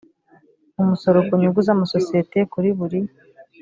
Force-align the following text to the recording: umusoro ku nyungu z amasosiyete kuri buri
umusoro 0.81 1.17
ku 1.27 1.33
nyungu 1.39 1.59
z 1.65 1.69
amasosiyete 1.75 2.39
kuri 2.53 2.69
buri 2.77 2.99